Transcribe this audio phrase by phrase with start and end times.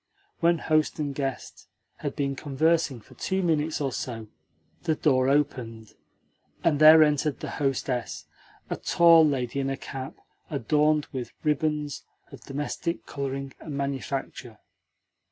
[0.39, 1.67] When host and guest
[1.97, 4.29] had been conversing for two minutes or so
[4.81, 5.93] the door opened,
[6.63, 8.25] and there entered the hostess
[8.67, 10.15] a tall lady in a cap
[10.49, 14.57] adorned with ribands of domestic colouring and manufacture.